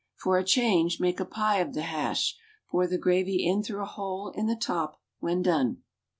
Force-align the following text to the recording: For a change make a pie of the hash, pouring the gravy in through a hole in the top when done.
For 0.15 0.39
a 0.39 0.43
change 0.43 0.99
make 0.99 1.19
a 1.19 1.25
pie 1.25 1.59
of 1.59 1.75
the 1.75 1.83
hash, 1.83 2.35
pouring 2.71 2.89
the 2.89 2.97
gravy 2.97 3.45
in 3.45 3.61
through 3.61 3.83
a 3.83 3.85
hole 3.85 4.29
in 4.29 4.47
the 4.47 4.55
top 4.55 4.99
when 5.19 5.43
done. 5.43 5.83